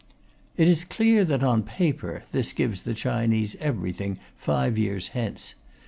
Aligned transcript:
It 0.57 0.67
is 0.67 0.83
clear 0.83 1.23
that, 1.25 1.43
on 1.43 1.61
paper, 1.61 2.23
this 2.31 2.53
gives 2.53 2.81
the 2.81 2.95
Chinese 2.95 3.55
everything 3.57 4.17
five 4.35 4.75
years 4.75 5.09
hence. 5.09 5.53